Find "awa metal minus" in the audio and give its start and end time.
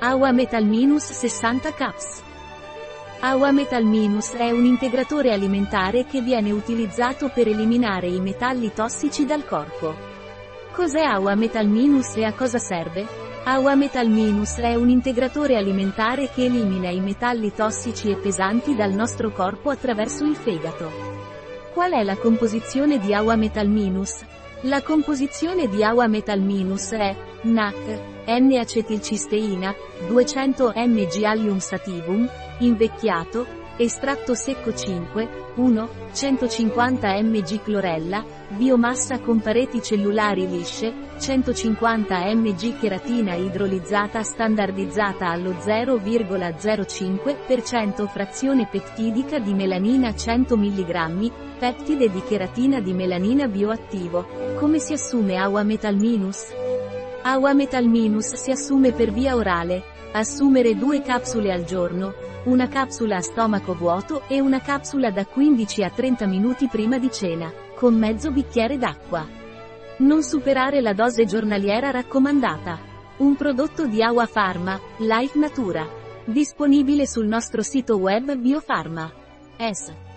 0.00-1.10, 3.18-4.30, 11.02-12.14, 13.42-14.58, 23.12-24.24, 25.84-26.90, 55.36-56.67, 57.30-58.36